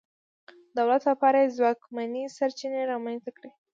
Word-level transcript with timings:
دولت 0.77 1.01
لپاره 1.09 1.37
یې 1.41 1.53
ځواکمنې 1.57 2.23
سرچینې 2.37 2.81
رامنځته 2.91 3.31
کړې. 3.37 3.49